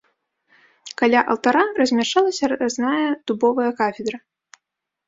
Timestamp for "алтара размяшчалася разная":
1.33-3.09